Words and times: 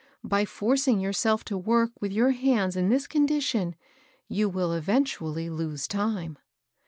By 0.23 0.45
forc 0.45 0.87
ing 0.87 0.99
yourself 0.99 1.45
to 1.45 1.55
work 1.55 1.91
with 2.01 2.11
your 2.11 2.31
hands 2.31 2.75
in 2.75 2.89
this 2.89 3.05
con 3.05 3.27
dition, 3.27 3.75
you 4.27 4.49
will 4.49 4.73
eventually 4.73 5.47
lose 5.47 5.87
time." 5.87 6.39